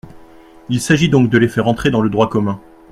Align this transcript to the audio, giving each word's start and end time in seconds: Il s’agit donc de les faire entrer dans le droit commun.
Il 0.69 0.81
s’agit 0.81 1.09
donc 1.09 1.29
de 1.29 1.37
les 1.37 1.47
faire 1.47 1.67
entrer 1.67 1.91
dans 1.91 2.01
le 2.01 2.09
droit 2.09 2.27
commun. 2.27 2.59